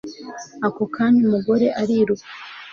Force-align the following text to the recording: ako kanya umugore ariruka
ako 0.67 0.83
kanya 0.93 1.19
umugore 1.27 1.65
ariruka 1.81 2.25